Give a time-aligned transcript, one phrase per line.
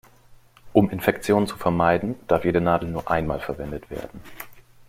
[0.73, 4.19] Um Infektionen zu vermeiden, darf jede Nadel nur einmal verwendet werden.